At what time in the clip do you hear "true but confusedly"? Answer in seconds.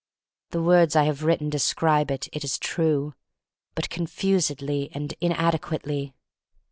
2.57-4.89